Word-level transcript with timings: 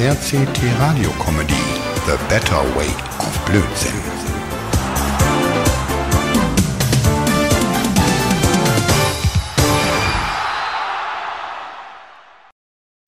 RCT 0.00 0.62
Radio 0.80 1.10
Comedy 1.18 1.52
The 2.06 2.16
Better 2.30 2.62
Way 2.74 2.88
of 3.18 3.38
Blödsinn. 3.44 3.99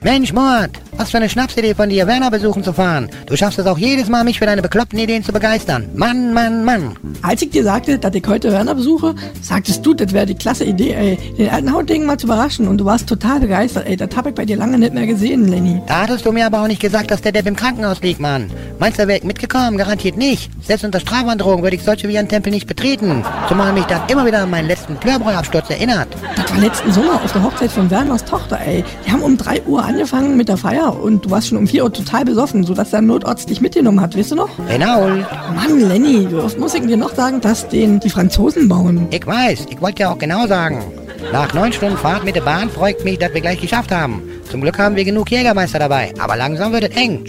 Mensch, 0.04 0.32
Mord, 0.32 0.70
was 0.96 1.12
für 1.12 1.18
eine 1.18 1.28
Schnapsidee 1.28 1.74
von 1.74 1.88
dir, 1.88 2.08
Werner 2.08 2.28
besuchen 2.28 2.64
zu 2.64 2.72
fahren. 2.72 3.08
Du 3.26 3.36
schaffst 3.36 3.60
es 3.60 3.66
auch 3.66 3.78
jedes 3.78 4.08
Mal, 4.08 4.24
mich 4.24 4.40
für 4.40 4.46
deine 4.46 4.60
bekloppten 4.60 4.98
Ideen 4.98 5.22
zu 5.22 5.32
begeistern. 5.32 5.88
Mann, 5.94 6.34
Mann, 6.34 6.64
Mann. 6.64 6.96
Als 7.22 7.40
ich 7.42 7.50
dir 7.50 7.62
sagte, 7.62 8.00
dass 8.00 8.12
ich 8.12 8.26
heute 8.26 8.50
Werner 8.50 8.74
besuche, 8.74 9.14
sagtest 9.40 9.86
du, 9.86 9.94
das 9.94 10.12
wäre 10.12 10.26
die 10.26 10.34
klasse 10.34 10.64
Idee, 10.64 10.94
ey, 10.94 11.18
den 11.38 11.50
alten 11.50 11.72
Hautding 11.72 12.04
mal 12.04 12.18
zu 12.18 12.26
überraschen 12.26 12.66
und 12.66 12.78
du 12.78 12.84
warst 12.84 13.08
total 13.08 13.38
begeistert, 13.38 13.86
ey, 13.86 13.96
das 13.96 14.08
hab 14.16 14.26
ich 14.26 14.34
bei 14.34 14.44
dir 14.44 14.56
lange 14.56 14.76
nicht 14.76 14.92
mehr 14.92 15.06
gesehen, 15.06 15.46
Lenny. 15.46 15.80
Da 15.86 16.02
hattest 16.02 16.26
du 16.26 16.32
mir 16.32 16.46
aber 16.46 16.62
auch 16.62 16.68
nicht 16.68 16.82
gesagt, 16.82 17.12
dass 17.12 17.22
der 17.22 17.30
Depp 17.30 17.46
im 17.46 17.54
Krankenhaus 17.54 18.00
liegt, 18.02 18.18
Mann. 18.18 18.50
Meinst 18.80 18.98
du, 18.98 19.06
wäre 19.06 19.18
ich 19.18 19.24
mitgekommen? 19.24 19.78
Garantiert 19.78 20.16
nicht. 20.16 20.50
Selbst 20.64 20.84
unter 20.84 20.98
Strafandrohung 20.98 21.62
würde 21.62 21.76
ich 21.76 21.84
solche 21.84 22.08
wie 22.08 22.18
einen 22.18 22.28
Tempel 22.28 22.52
nicht 22.52 22.66
betreten. 22.66 23.24
Zumal 23.48 23.72
mich 23.72 23.84
das 23.84 24.00
immer 24.08 24.26
wieder 24.26 24.40
an 24.40 24.50
meinen 24.50 24.66
letzten 24.66 24.96
Plörbräuabsturz 24.96 25.70
erinnert. 25.70 26.08
Das 26.34 26.50
war 26.50 26.58
letzten 26.58 26.92
Sommer 26.92 27.22
auf 27.22 27.32
der 27.32 27.44
Hochzeit 27.44 27.70
von 27.70 27.88
Werners 27.88 28.24
Tochter, 28.24 28.58
ey. 28.66 28.82
Die 29.06 29.12
haben 29.12 29.22
um 29.22 29.36
3 29.36 29.62
Uhr 29.62 29.91
angefangen 29.92 30.38
mit 30.38 30.48
der 30.48 30.56
Feier 30.56 30.98
und 30.98 31.26
du 31.26 31.30
warst 31.30 31.48
schon 31.48 31.58
um 31.58 31.66
4 31.66 31.84
Uhr 31.84 31.92
total 31.92 32.24
besoffen, 32.24 32.64
sodass 32.64 32.90
der 32.90 33.02
Notarzt 33.02 33.50
dich 33.50 33.60
mitgenommen 33.60 34.00
hat, 34.00 34.16
weißt 34.16 34.30
du 34.30 34.36
noch? 34.36 34.48
Genau. 34.68 35.06
Mann, 35.54 35.80
Lenny, 35.80 36.26
was 36.30 36.56
muss 36.56 36.72
ich 36.72 36.80
dir 36.86 36.96
noch 36.96 37.14
sagen, 37.14 37.42
dass 37.42 37.68
den 37.68 38.00
die 38.00 38.08
Franzosen 38.08 38.68
bauen? 38.68 39.06
Ich 39.10 39.26
weiß, 39.26 39.66
ich 39.70 39.80
wollte 39.82 40.02
ja 40.02 40.12
auch 40.12 40.18
genau 40.18 40.46
sagen. 40.46 40.82
Nach 41.30 41.52
neun 41.52 41.74
Stunden 41.74 41.98
Fahrt 41.98 42.24
mit 42.24 42.36
der 42.36 42.40
Bahn 42.40 42.70
freut 42.70 43.04
mich, 43.04 43.18
dass 43.18 43.34
wir 43.34 43.42
gleich 43.42 43.60
geschafft 43.60 43.92
haben. 43.92 44.22
Zum 44.50 44.62
Glück 44.62 44.78
haben 44.78 44.96
wir 44.96 45.04
genug 45.04 45.30
Jägermeister 45.30 45.78
dabei, 45.78 46.14
aber 46.18 46.36
langsam 46.36 46.72
wird 46.72 46.84
es 46.84 46.96
eng. 46.96 47.24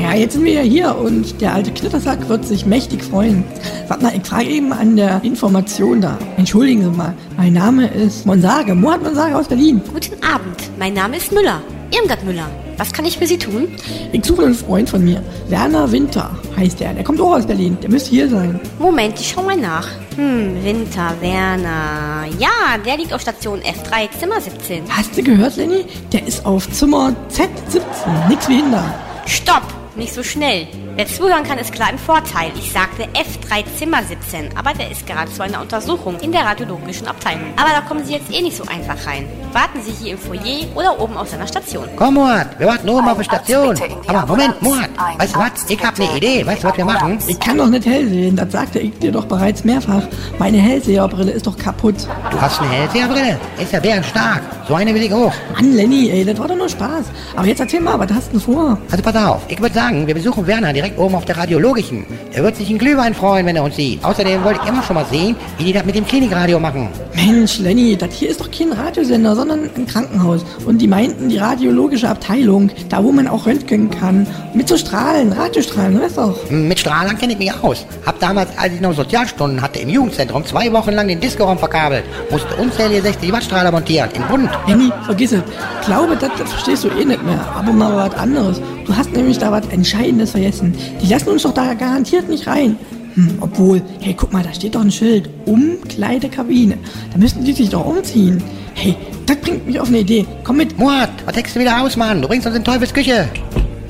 Ja, 0.00 0.14
jetzt 0.14 0.34
sind 0.34 0.44
wir 0.44 0.52
ja 0.52 0.60
hier 0.62 0.96
und 0.96 1.40
der 1.40 1.54
alte 1.54 1.72
Knittersack 1.72 2.28
wird 2.28 2.44
sich 2.46 2.64
mächtig 2.64 3.02
freuen. 3.02 3.44
Warte 3.88 4.04
mal, 4.04 4.12
ich 4.16 4.24
frage 4.26 4.48
eben 4.48 4.72
an 4.72 4.96
der 4.96 5.22
Information 5.24 6.00
da. 6.00 6.18
Entschuldigen 6.36 6.82
Sie 6.84 6.90
mal, 6.90 7.14
mein 7.36 7.52
Name 7.52 7.88
ist 7.88 8.24
Monsage, 8.24 8.74
Mohat 8.74 9.02
Monsage 9.02 9.36
aus 9.36 9.48
Berlin. 9.48 9.80
Guten 9.92 10.22
Abend, 10.22 10.70
mein 10.78 10.94
Name 10.94 11.16
ist 11.16 11.32
Müller, 11.32 11.60
Irmgard 11.90 12.24
Müller. 12.24 12.48
Was 12.78 12.92
kann 12.92 13.04
ich 13.04 13.18
für 13.18 13.26
Sie 13.26 13.38
tun? 13.38 13.68
Ich 14.12 14.24
suche 14.24 14.44
einen 14.44 14.54
Freund 14.54 14.88
von 14.88 15.04
mir. 15.04 15.22
Werner 15.48 15.90
Winter 15.92 16.30
heißt 16.56 16.80
der. 16.80 16.94
Der 16.94 17.04
kommt 17.04 17.20
auch 17.20 17.34
aus 17.34 17.46
Berlin. 17.46 17.76
Der 17.82 17.90
müsste 17.90 18.10
hier 18.10 18.28
sein. 18.28 18.58
Moment, 18.78 19.20
ich 19.20 19.28
schau 19.28 19.42
mal 19.42 19.56
nach. 19.56 19.86
Hm, 20.16 20.64
Winter, 20.64 21.14
Werner. 21.20 22.24
Ja, 22.38 22.78
der 22.84 22.96
liegt 22.96 23.12
auf 23.12 23.20
Station 23.20 23.60
F3, 23.60 24.08
Zimmer 24.18 24.40
17. 24.40 24.84
Hast 24.88 25.16
du 25.16 25.22
gehört, 25.22 25.56
Lenny? 25.56 25.84
Der 26.12 26.26
ist 26.26 26.44
auf 26.46 26.68
Zimmer 26.72 27.14
Z17. 27.30 28.28
Nix 28.28 28.48
wie 28.48 28.56
hinter. 28.56 28.84
Stopp! 29.32 29.62
Nicht 29.96 30.12
so 30.12 30.22
schnell. 30.22 30.68
Wer 30.94 31.06
zuhören 31.06 31.42
kann, 31.42 31.56
ist 31.56 31.72
klar 31.72 31.88
im 31.90 31.98
Vorteil. 31.98 32.52
Ich 32.54 32.70
sagte 32.70 33.04
F3 33.14 33.64
Zimmer 33.78 34.02
17, 34.02 34.54
aber 34.58 34.74
der 34.74 34.90
ist 34.90 35.06
gerade 35.06 35.32
zu 35.32 35.42
einer 35.42 35.62
Untersuchung 35.62 36.20
in 36.20 36.32
der 36.32 36.44
radiologischen 36.44 37.06
Abteilung. 37.06 37.54
Aber 37.56 37.70
da 37.70 37.80
kommen 37.80 38.04
Sie 38.04 38.12
jetzt 38.12 38.30
eh 38.30 38.42
nicht 38.42 38.56
so 38.58 38.64
einfach 38.64 39.06
rein. 39.06 39.26
Warten 39.52 39.82
Sie 39.84 39.92
hier 39.92 40.12
im 40.12 40.18
Foyer 40.18 40.66
oder 40.74 40.98
oben 40.98 41.14
auf 41.14 41.28
seiner 41.28 41.46
Station. 41.46 41.84
Komm, 41.96 42.14
Murat, 42.14 42.58
wir 42.58 42.66
warten 42.66 42.88
oben 42.88 43.06
auf 43.06 43.18
der 43.18 43.24
Station. 43.24 43.76
Aber 44.06 44.26
Moment, 44.26 44.62
Murat, 44.62 44.88
weißt 45.18 45.34
du 45.34 45.38
was? 45.38 45.68
Ich 45.68 45.84
hab 45.84 46.00
eine 46.00 46.16
Idee. 46.16 46.46
Weißt 46.46 46.64
du, 46.64 46.68
was 46.68 46.76
wir 46.78 46.86
machen? 46.86 47.18
Ich 47.26 47.38
kann 47.38 47.58
doch 47.58 47.68
nicht 47.68 47.84
hell 47.84 48.08
sehen. 48.08 48.34
Das 48.34 48.50
sagte 48.50 48.78
ich 48.78 48.98
dir 48.98 49.12
doch 49.12 49.26
bereits 49.26 49.62
mehrfach. 49.62 50.04
Meine 50.38 50.56
Hellseherbrille 50.56 51.32
ist 51.32 51.46
doch 51.46 51.58
kaputt. 51.58 51.96
Du 52.30 52.40
hast 52.40 52.60
eine 52.60 52.70
Hellseherbrille? 52.70 53.38
Ist 53.60 53.72
ja 53.72 53.80
bärenstark. 53.80 54.40
So 54.66 54.74
eine 54.74 54.94
will 54.94 55.02
ich 55.02 55.12
auch. 55.12 55.32
Mann, 55.54 55.74
Lenny, 55.74 56.08
ey, 56.10 56.24
das 56.24 56.38
war 56.38 56.48
doch 56.48 56.56
nur 56.56 56.68
Spaß. 56.68 57.06
Aber 57.36 57.46
jetzt 57.46 57.60
erzähl 57.60 57.80
mal, 57.80 57.98
was 57.98 58.10
hast 58.10 58.28
du 58.28 58.38
denn 58.38 58.40
vor? 58.40 58.78
Also 58.90 59.02
pass 59.02 59.16
auf, 59.16 59.42
ich 59.48 59.60
würde 59.60 59.74
sagen, 59.74 60.06
wir 60.06 60.14
besuchen 60.14 60.46
Werner 60.46 60.72
direkt 60.72 60.98
oben 60.98 61.14
auf 61.14 61.26
der 61.26 61.36
radiologischen. 61.36 62.06
Er 62.32 62.42
wird 62.42 62.56
sich 62.56 62.70
in 62.70 62.78
Glühwein 62.78 63.12
freuen, 63.14 63.44
wenn 63.44 63.56
er 63.56 63.64
uns 63.64 63.76
sieht. 63.76 64.02
Außerdem 64.02 64.42
wollte 64.44 64.60
ich 64.62 64.68
immer 64.68 64.82
schon 64.82 64.94
mal 64.94 65.04
sehen, 65.10 65.36
wie 65.58 65.64
die 65.64 65.72
das 65.72 65.84
mit 65.84 65.94
dem 65.94 66.06
Klinikradio 66.06 66.58
machen. 66.58 66.88
Mensch, 67.14 67.58
Lenny, 67.58 67.96
das 67.96 68.14
hier 68.14 68.30
ist 68.30 68.40
doch 68.40 68.50
kein 68.50 68.72
Radiosender, 68.72 69.34
sondern 69.42 69.68
ein 69.76 69.86
Krankenhaus. 69.86 70.44
Und 70.66 70.78
die 70.78 70.86
meinten 70.86 71.28
die 71.28 71.38
radiologische 71.38 72.08
Abteilung, 72.08 72.70
da 72.88 73.02
wo 73.02 73.10
man 73.10 73.26
auch 73.26 73.44
röntgen 73.44 73.90
kann. 73.90 74.24
Mit 74.54 74.68
so 74.68 74.76
Strahlen, 74.76 75.32
Radiostrahlen, 75.32 76.00
weißt 76.00 76.18
doch. 76.18 76.38
Mit 76.50 76.78
Strahlern 76.78 77.18
kenne 77.18 77.32
ich 77.32 77.38
mich 77.40 77.52
aus. 77.62 77.84
Hab 78.06 78.20
damals, 78.20 78.50
als 78.56 78.74
ich 78.74 78.80
noch 78.80 78.94
Sozialstunden 78.94 79.60
hatte, 79.60 79.80
im 79.80 79.88
Jugendzentrum 79.88 80.44
zwei 80.44 80.72
Wochen 80.72 80.92
lang 80.92 81.08
den 81.08 81.18
Diskoraum 81.18 81.58
verkabelt. 81.58 82.04
Musste 82.30 82.54
unzählige 82.54 83.02
60 83.02 83.32
Wattstrahler 83.32 83.72
montieren, 83.72 84.10
in 84.14 84.22
bunt. 84.28 84.50
Lenny, 84.68 84.92
vergiss 85.06 85.32
es. 85.32 85.42
Glaube, 85.84 86.16
das 86.16 86.48
verstehst 86.48 86.84
du 86.84 86.88
eh 86.90 87.04
nicht 87.04 87.24
mehr. 87.24 87.44
Aber 87.56 87.72
mal 87.72 87.96
was 87.96 88.14
anderes. 88.16 88.60
Du 88.86 88.96
hast 88.96 89.12
nämlich 89.12 89.38
da 89.38 89.50
was 89.50 89.66
Entscheidendes 89.70 90.30
vergessen. 90.30 90.72
Die 91.02 91.08
lassen 91.08 91.30
uns 91.30 91.42
doch 91.42 91.54
da 91.54 91.74
garantiert 91.74 92.28
nicht 92.28 92.46
rein. 92.46 92.76
Hm, 93.14 93.38
obwohl, 93.40 93.82
hey, 94.00 94.14
guck 94.14 94.32
mal, 94.32 94.42
da 94.42 94.54
steht 94.54 94.74
doch 94.74 94.80
ein 94.80 94.90
Schild. 94.90 95.28
Umkleidekabine. 95.46 96.78
Da 97.12 97.18
müssten 97.18 97.44
die 97.44 97.52
sich 97.52 97.68
doch 97.68 97.84
umziehen. 97.84 98.42
Hey, 98.74 98.96
das 99.26 99.36
bringt 99.36 99.66
mich 99.66 99.78
auf 99.80 99.88
eine 99.88 100.00
Idee. 100.00 100.26
Komm 100.44 100.56
mit. 100.56 100.78
Murat, 100.78 101.10
was 101.24 101.34
denkst 101.34 101.54
du 101.54 101.60
wieder 101.60 101.82
aus, 101.82 101.96
Mann? 101.96 102.22
Du 102.22 102.28
bringst 102.28 102.46
uns 102.46 102.56
in 102.56 102.64
Teufels 102.64 102.92
Küche. 102.92 103.28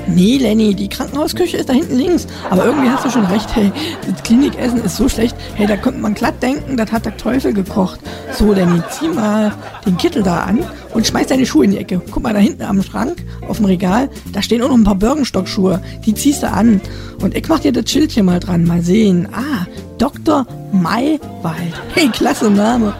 Nee, 0.09 0.37
Lenny, 0.39 0.75
die 0.75 0.89
Krankenhausküche 0.89 1.57
ist 1.57 1.69
da 1.69 1.73
hinten 1.73 1.97
links. 1.97 2.27
Aber 2.51 2.65
irgendwie 2.65 2.89
hast 2.89 3.05
du 3.05 3.11
schon 3.11 3.25
recht, 3.25 3.55
hey, 3.55 3.71
das 4.07 4.23
Klinikessen 4.23 4.85
ist 4.85 4.97
so 4.97 5.09
schlecht. 5.09 5.37
Hey, 5.55 5.67
da 5.67 5.77
könnte 5.77 6.01
man 6.01 6.15
glatt 6.15 6.43
denken, 6.43 6.77
das 6.77 6.91
hat 6.91 7.07
der 7.07 7.17
Teufel 7.17 7.53
gekocht. 7.53 8.01
So, 8.33 8.53
Lenny, 8.53 8.83
zieh 8.91 9.09
mal 9.09 9.53
den 9.87 9.97
Kittel 9.97 10.23
da 10.23 10.41
an 10.41 10.65
und 10.93 11.07
schmeiß 11.07 11.29
deine 11.29 11.47
Schuhe 11.47 11.65
in 11.65 11.71
die 11.71 11.79
Ecke. 11.79 12.03
Guck 12.11 12.23
mal 12.23 12.35
da 12.35 12.41
hinten 12.41 12.63
am 12.63 12.83
Schrank, 12.83 13.23
auf 13.49 13.59
dem 13.59 13.67
Regal, 13.67 14.11
da 14.33 14.43
stehen 14.43 14.63
auch 14.63 14.69
noch 14.69 14.77
ein 14.77 14.85
paar 14.85 14.97
Birkenstockschuhe. 14.97 15.81
Die 16.05 16.15
ziehst 16.15 16.43
du 16.43 16.51
an. 16.51 16.81
Und 17.21 17.37
ich 17.37 17.49
mach 17.49 17.61
dir 17.61 17.73
das 17.73 17.89
Schildchen 17.89 18.27
mal 18.27 18.41
dran, 18.41 18.65
mal 18.65 18.83
sehen. 18.83 19.29
Ah, 19.33 19.67
Dr. 19.99 20.47
Maywald. 20.73 21.75
Hey, 21.95 22.09
klasse 22.09 22.51
Name. 22.51 22.95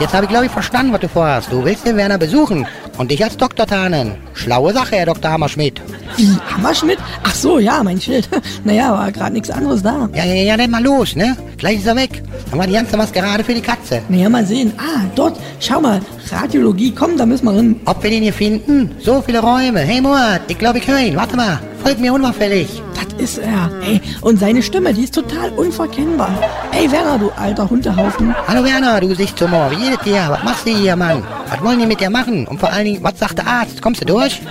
Jetzt 0.00 0.12
habe 0.14 0.24
ich, 0.24 0.30
glaube 0.30 0.46
ich, 0.46 0.50
verstanden, 0.50 0.92
was 0.92 1.00
du 1.00 1.08
vorhast. 1.08 1.52
Du 1.52 1.64
willst 1.64 1.86
den 1.86 1.96
Werner 1.96 2.18
besuchen 2.18 2.66
und 2.98 3.10
dich 3.10 3.22
als 3.22 3.36
Doktor 3.36 3.66
tarnen. 3.66 4.12
Schlaue 4.34 4.72
Sache, 4.72 4.96
Herr 4.96 5.06
Dr. 5.06 5.30
Hammerschmidt. 5.30 5.80
Wie, 6.16 6.28
Hammerschmidt? 6.54 6.98
Ach 7.22 7.34
so, 7.34 7.58
ja, 7.58 7.82
mein 7.82 8.00
Schild. 8.00 8.28
Naja, 8.64 8.92
war 8.92 9.12
gerade 9.12 9.32
nichts 9.32 9.50
anderes 9.50 9.82
da. 9.82 10.08
Ja, 10.14 10.24
ja, 10.24 10.34
ja, 10.34 10.56
dann 10.56 10.70
mal 10.70 10.82
los, 10.82 11.14
ne? 11.14 11.36
Gleich 11.56 11.78
ist 11.78 11.86
er 11.86 11.96
weg. 11.96 12.22
Dann 12.50 12.58
war 12.58 12.66
die 12.66 12.72
ganze 12.72 12.96
Maskerade 12.96 13.44
für 13.44 13.54
die 13.54 13.60
Katze. 13.60 14.02
Naja, 14.08 14.28
mal 14.28 14.44
sehen. 14.44 14.72
Ah, 14.78 15.02
dort, 15.14 15.38
schau 15.60 15.80
mal, 15.80 16.00
Radiologie, 16.30 16.92
komm, 16.92 17.16
da 17.16 17.26
müssen 17.26 17.44
wir 17.44 17.52
hin. 17.52 17.80
Ob 17.84 18.02
wir 18.02 18.10
den 18.10 18.22
hier 18.22 18.32
finden? 18.32 18.96
So 19.00 19.22
viele 19.22 19.40
Räume. 19.40 19.80
Hey, 19.80 20.00
Murat, 20.00 20.42
ich 20.48 20.58
glaube, 20.58 20.78
ich 20.78 20.88
höre 20.88 20.98
ihn. 21.00 21.16
Warte 21.16 21.36
mal. 21.36 21.58
Folgt 21.82 22.00
mir 22.00 22.12
unauffällig. 22.12 22.82
Ist 23.18 23.38
er. 23.38 23.70
Ey, 23.82 24.00
und 24.20 24.38
seine 24.38 24.62
Stimme, 24.62 24.92
die 24.92 25.04
ist 25.04 25.14
total 25.14 25.50
unverkennbar. 25.56 26.30
Ey, 26.72 26.90
Werner, 26.92 27.18
du 27.18 27.30
alter 27.30 27.68
Hundehaufen. 27.68 28.34
Hallo 28.46 28.62
Werner, 28.62 29.00
du 29.00 29.08
Gesichtstumor. 29.08 29.70
Wie 29.70 29.76
geht 29.76 29.98
es 29.98 30.04
dir? 30.04 30.26
Was 30.28 30.44
machst 30.44 30.66
du 30.66 30.70
hier, 30.70 30.96
Mann? 30.96 31.22
Was 31.48 31.62
wollen 31.62 31.78
die 31.78 31.86
mit 31.86 32.00
dir 32.00 32.10
machen? 32.10 32.46
Und 32.46 32.60
vor 32.60 32.70
allen 32.70 32.84
Dingen, 32.84 33.02
was 33.02 33.18
sagt 33.18 33.38
der 33.38 33.46
Arzt? 33.46 33.80
Kommst 33.80 34.02
du 34.02 34.04
durch? 34.04 34.42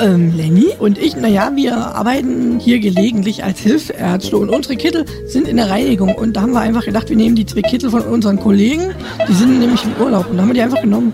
Ähm, 0.00 0.36
Lenny 0.36 0.74
und 0.78 0.98
ich, 0.98 1.16
naja, 1.16 1.50
wir 1.54 1.76
arbeiten 1.76 2.58
hier 2.60 2.78
gelegentlich 2.78 3.42
als 3.42 3.58
Hilfsärzte 3.60 4.36
und 4.36 4.50
unsere 4.50 4.76
Kittel 4.76 5.06
sind 5.26 5.48
in 5.48 5.56
der 5.56 5.70
Reinigung. 5.70 6.14
Und 6.14 6.34
da 6.34 6.42
haben 6.42 6.52
wir 6.52 6.60
einfach 6.60 6.84
gedacht, 6.84 7.08
wir 7.08 7.16
nehmen 7.16 7.36
die 7.36 7.46
zwei 7.46 7.62
Kittel 7.62 7.90
von 7.90 8.02
unseren 8.02 8.38
Kollegen. 8.38 8.94
Die 9.28 9.34
sind 9.34 9.60
nämlich 9.60 9.82
im 9.84 9.94
Urlaub 10.02 10.28
und 10.28 10.36
da 10.36 10.42
haben 10.42 10.48
wir 10.50 10.54
die 10.54 10.62
einfach 10.62 10.82
genommen. 10.82 11.12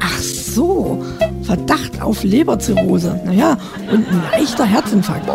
Ach 0.00 0.18
so. 0.18 1.04
Verdacht 1.48 2.02
auf 2.02 2.24
Leberzirrhose. 2.24 3.18
Naja, 3.24 3.56
und 3.90 4.06
ein 4.06 4.22
leichter 4.32 4.66
Herzinfarkt. 4.66 5.26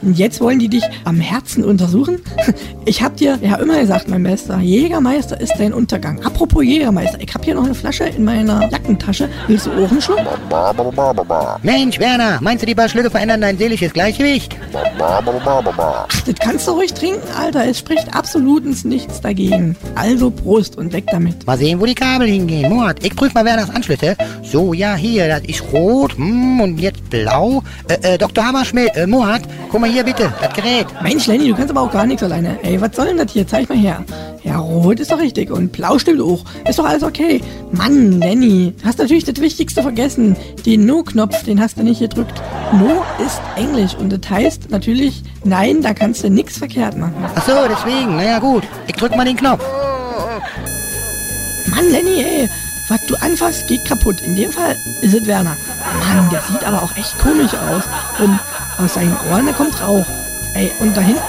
Und 0.00 0.16
jetzt 0.16 0.40
wollen 0.40 0.60
die 0.60 0.68
dich 0.68 0.84
am 1.04 1.18
Herzen 1.18 1.64
untersuchen? 1.64 2.20
Ich 2.88 3.02
hab 3.02 3.16
dir 3.16 3.36
ja 3.42 3.56
immer 3.56 3.80
gesagt, 3.80 4.06
mein 4.06 4.22
Bester, 4.22 4.60
Jägermeister 4.60 5.40
ist 5.40 5.54
dein 5.58 5.72
Untergang. 5.72 6.22
Apropos 6.22 6.62
Jägermeister, 6.62 7.18
ich 7.20 7.34
hab 7.34 7.44
hier 7.44 7.56
noch 7.56 7.64
eine 7.64 7.74
Flasche 7.74 8.04
in 8.04 8.22
meiner 8.22 8.70
Jackentasche. 8.70 9.28
Willst 9.48 9.66
du 9.66 9.72
auch 9.72 9.90
einen 9.90 10.00
Schluck? 10.00 10.20
Mensch, 11.64 11.98
Werner, 11.98 12.38
meinst 12.40 12.62
du, 12.62 12.66
die 12.66 12.76
paar 12.76 12.88
Schlücke 12.88 13.10
verändern 13.10 13.40
dein 13.40 13.58
seelisches 13.58 13.92
Gleichgewicht? 13.92 14.56
Ach, 16.08 16.20
das 16.22 16.34
kannst 16.38 16.68
du 16.68 16.72
ruhig 16.74 16.94
trinken, 16.94 17.26
Alter. 17.36 17.66
Es 17.66 17.80
spricht 17.80 18.14
absolutens 18.14 18.84
nichts 18.84 19.20
dagegen. 19.20 19.74
Also 19.96 20.30
Prost 20.30 20.78
und 20.78 20.92
weg 20.92 21.06
damit. 21.10 21.44
Mal 21.44 21.58
sehen, 21.58 21.80
wo 21.80 21.86
die 21.86 21.94
Kabel 21.96 22.28
hingehen. 22.28 22.72
Murat, 22.72 23.04
ich 23.04 23.16
prüf 23.16 23.34
mal 23.34 23.44
Werners 23.44 23.70
Anschlüsse. 23.70 24.16
So, 24.44 24.74
ja, 24.76 24.94
hier, 24.94 25.28
das 25.28 25.42
ist 25.46 25.62
rot. 25.72 26.16
Hm, 26.16 26.60
und 26.60 26.78
jetzt 26.78 27.08
blau. 27.10 27.62
Äh, 27.88 28.14
äh, 28.14 28.18
Dr. 28.18 28.46
Hammerschmidt, 28.46 28.94
äh, 28.94 29.06
Murat, 29.06 29.42
guck 29.70 29.80
mal 29.80 29.90
hier 29.90 30.04
bitte, 30.04 30.32
das 30.40 30.54
Gerät. 30.54 30.86
Mensch, 31.02 31.26
Lenny, 31.26 31.48
du 31.48 31.54
kannst 31.54 31.70
aber 31.70 31.80
auch 31.80 31.90
gar 31.90 32.06
nichts 32.06 32.22
alleine. 32.22 32.58
Ey, 32.62 32.80
was 32.80 32.94
soll 32.94 33.06
denn 33.06 33.16
das 33.16 33.32
hier? 33.32 33.46
Zeig 33.46 33.68
mal 33.68 33.78
her. 33.78 34.04
Ja, 34.44 34.58
rot 34.58 35.00
ist 35.00 35.10
doch 35.10 35.18
richtig 35.18 35.50
und 35.50 35.72
blau 35.72 35.98
stimmt 35.98 36.20
auch. 36.20 36.44
Ist 36.68 36.78
doch 36.78 36.84
alles 36.84 37.02
okay. 37.02 37.40
Mann, 37.72 38.20
Lenny, 38.20 38.74
du 38.80 38.86
hast 38.86 38.98
natürlich 38.98 39.24
das 39.24 39.40
Wichtigste 39.40 39.82
vergessen. 39.82 40.36
Den 40.64 40.86
No-Knopf, 40.86 41.42
den 41.44 41.60
hast 41.60 41.78
du 41.78 41.82
nicht 41.82 42.00
gedrückt. 42.00 42.40
No 42.72 43.02
ist 43.24 43.40
Englisch 43.56 43.94
und 43.94 44.12
das 44.12 44.30
heißt 44.30 44.70
natürlich, 44.70 45.22
nein, 45.44 45.82
da 45.82 45.94
kannst 45.94 46.22
du 46.22 46.30
nichts 46.30 46.58
verkehrt 46.58 46.96
machen. 46.96 47.14
Ach 47.34 47.46
so, 47.46 47.54
deswegen, 47.68 48.16
naja 48.16 48.38
gut. 48.38 48.62
Ich 48.86 48.94
drück 48.94 49.16
mal 49.16 49.24
den 49.24 49.36
Knopf. 49.36 49.64
Mann, 51.70 51.90
Lenny, 51.90 52.22
ey, 52.22 52.48
was 52.88 53.00
du 53.02 53.16
anfasst, 53.16 53.66
geht 53.66 53.84
kaputt. 53.84 54.20
In 54.20 54.36
dem 54.36 54.52
Fall 54.52 54.76
ist 55.00 55.14
es 55.14 55.26
Werner. 55.26 55.56
Mann, 56.00 56.30
der 56.30 56.42
sieht 56.42 56.64
aber 56.64 56.82
auch 56.82 56.96
echt 56.96 57.18
komisch 57.18 57.54
aus. 57.54 57.84
Und 58.18 58.38
aus 58.78 58.94
seinen 58.94 59.16
Ohren, 59.30 59.46
da 59.46 59.52
kommt 59.52 59.80
Rauch. 59.80 60.06
Ey, 60.56 60.72
und 60.80 60.96
da 60.96 61.02
hinten? 61.02 61.20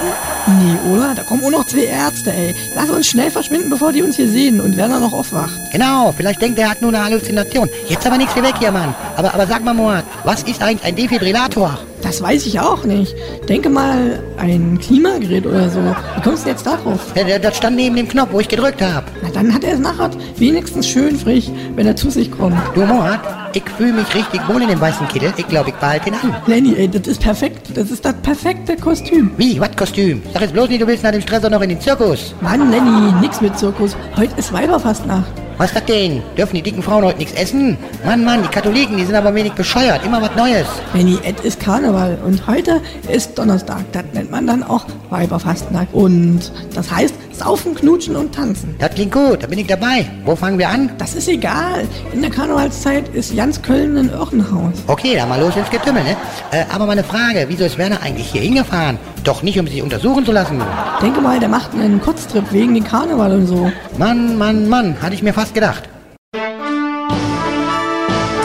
Nee, 0.47 0.89
oder? 0.89 1.13
Da 1.13 1.23
kommen 1.23 1.43
auch 1.43 1.51
noch 1.51 1.65
zwei 1.65 1.83
Ärzte, 1.83 2.31
ey. 2.31 2.55
Lass 2.75 2.89
uns 2.89 3.07
schnell 3.07 3.29
verschwinden, 3.29 3.69
bevor 3.69 3.91
die 3.91 4.01
uns 4.01 4.15
hier 4.15 4.29
sehen 4.29 4.61
und 4.61 4.77
Werner 4.77 5.01
noch 5.01 5.11
aufwacht. 5.11 5.51
Genau, 5.73 6.13
vielleicht 6.15 6.41
denkt 6.41 6.57
er, 6.57 6.65
er 6.65 6.71
hat 6.71 6.81
nur 6.81 6.93
eine 6.93 7.03
Halluzination. 7.03 7.69
Jetzt 7.89 8.07
aber 8.07 8.17
nichts 8.17 8.33
hier 8.33 8.43
weg 8.43 8.53
hier, 8.57 8.71
Mann. 8.71 8.95
Aber, 9.17 9.33
aber 9.33 9.45
sag 9.45 9.65
mal, 9.65 9.73
Moat, 9.73 10.05
was 10.23 10.43
ist 10.43 10.63
eigentlich 10.63 10.85
ein 10.85 10.95
Defibrillator? 10.95 11.77
Das 12.01 12.21
weiß 12.21 12.45
ich 12.45 12.57
auch 12.61 12.85
nicht. 12.85 13.13
Denke 13.49 13.69
mal, 13.69 14.23
ein 14.37 14.79
Klimagerät 14.79 15.45
oder 15.45 15.69
so. 15.69 15.79
Wie 15.79 16.21
kommst 16.21 16.45
du 16.45 16.49
jetzt 16.49 16.65
darauf? 16.65 17.01
Ja, 17.15 17.37
das 17.37 17.57
stand 17.57 17.75
neben 17.75 17.97
dem 17.97 18.07
Knopf, 18.07 18.29
wo 18.31 18.39
ich 18.39 18.47
gedrückt 18.47 18.81
habe. 18.81 19.07
Na, 19.21 19.29
dann 19.29 19.53
hat 19.53 19.65
er 19.65 19.73
es 19.73 19.79
nachher 19.79 20.11
wenigstens 20.37 20.87
schön 20.87 21.17
frisch, 21.17 21.49
wenn 21.75 21.85
er 21.85 21.97
zu 21.97 22.09
sich 22.09 22.31
kommt. 22.31 22.55
Du, 22.75 22.85
Moat, 22.85 23.19
ich 23.57 23.69
fühle 23.71 23.93
mich 23.93 24.13
richtig 24.13 24.47
wohl 24.47 24.61
in 24.61 24.69
dem 24.69 24.79
weißen 24.79 25.07
Kittel. 25.07 25.33
Ich 25.35 25.47
glaube, 25.47 25.69
ich 25.69 25.75
behalte 25.75 26.09
ihn 26.09 26.15
an. 26.15 26.35
Lenny, 26.45 26.75
ey, 26.75 26.87
das 26.87 27.07
ist 27.07 27.21
perfekt. 27.21 27.71
Das 27.73 27.89
ist 27.89 28.05
das 28.05 28.13
perfekte 28.21 28.75
Kostüm. 28.75 29.31
Wie, 29.37 29.59
was 29.59 29.75
Kostüm? 29.75 30.21
Sag 30.31 30.43
jetzt 30.43 30.53
bloß 30.53 30.69
nicht, 30.69 30.81
du 30.81 30.87
willst 30.87 31.03
nach 31.03 31.11
dem 31.11 31.21
Stress 31.21 31.41
noch 31.49 31.61
in 31.61 31.69
den 31.69 31.81
Zirkus. 31.81 32.35
Mann, 32.41 32.69
Lenny, 32.69 33.11
nix 33.19 33.41
mit 33.41 33.57
Zirkus. 33.57 33.95
Heute 34.15 34.33
ist 34.37 34.53
Weiberfastnacht. 34.53 35.25
Was 35.57 35.71
ist 35.71 35.75
das 35.75 35.85
denn? 35.85 36.21
Dürfen 36.37 36.55
die 36.55 36.61
dicken 36.61 36.83
Frauen 36.83 37.03
heute 37.03 37.17
nichts 37.17 37.33
essen? 37.33 37.79
Mann, 38.05 38.23
Mann, 38.23 38.43
die 38.43 38.49
Katholiken, 38.49 38.95
die 38.95 39.05
sind 39.05 39.15
aber 39.15 39.33
wenig 39.33 39.53
bescheuert. 39.53 40.05
Immer 40.05 40.21
was 40.21 40.35
Neues. 40.35 40.67
Lenny, 40.93 41.17
es 41.23 41.43
ist 41.43 41.59
Karneval 41.59 42.19
und 42.23 42.45
heute 42.45 42.79
ist 43.11 43.39
Donnerstag. 43.39 43.91
Das 43.91 44.03
nennt 44.13 44.29
man 44.29 44.45
dann 44.45 44.61
auch 44.61 44.85
Weiberfastnacht. 45.09 45.87
Und 45.93 46.51
das 46.75 46.91
heißt 46.91 47.15
Saufen, 47.37 47.75
Knutschen 47.75 48.15
und 48.15 48.33
Tanzen. 48.33 48.75
Das 48.79 48.91
klingt 48.91 49.11
gut, 49.11 49.43
da 49.43 49.47
bin 49.47 49.59
ich 49.59 49.67
dabei. 49.67 50.05
Wo 50.25 50.35
fangen 50.35 50.57
wir 50.57 50.69
an? 50.69 50.89
Das 50.97 51.13
ist 51.15 51.27
egal. 51.27 51.87
In 52.13 52.21
der 52.21 52.31
Karnevalszeit 52.31 53.09
ist 53.09 53.33
Jans 53.33 53.61
Köln 53.61 53.97
ein 53.97 54.09
Irrenhaus. 54.09 54.73
Okay, 54.87 55.15
dann 55.15 55.29
mal 55.29 55.39
los 55.39 55.55
ins 55.55 55.69
Getümmel, 55.69 56.03
ne? 56.03 56.15
Äh, 56.51 56.65
aber 56.73 56.85
meine 56.85 57.03
Frage, 57.03 57.45
wieso 57.47 57.65
ist 57.65 57.77
Werner 57.77 58.01
eigentlich 58.01 58.31
hier 58.31 58.41
hingefahren? 58.41 58.97
Doch 59.23 59.43
nicht, 59.43 59.59
um 59.59 59.67
sich 59.67 59.81
untersuchen 59.81 60.25
zu 60.25 60.31
lassen. 60.31 60.61
Denke 61.01 61.21
mal, 61.21 61.39
der 61.39 61.49
macht 61.49 61.73
einen 61.73 62.01
Kurztrip 62.01 62.51
wegen 62.51 62.73
den 62.73 62.83
Karneval 62.83 63.31
und 63.33 63.47
so. 63.47 63.71
Mann, 63.97 64.37
Mann, 64.37 64.67
Mann, 64.69 65.01
hatte 65.01 65.13
ich 65.13 65.21
mir 65.21 65.33
fast 65.33 65.53
gedacht. 65.53 65.83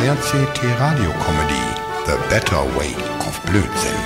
RCT 0.02 0.60
Radio 0.80 1.10
Comedy 1.24 1.62
The 2.06 2.12
Better 2.28 2.64
Way 2.76 2.94
of 3.20 3.40
Blödsinn. 3.42 4.01